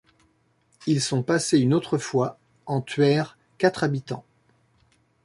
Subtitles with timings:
[0.87, 4.25] Ils sont passés une autre fois en tuèrent quatre habitants.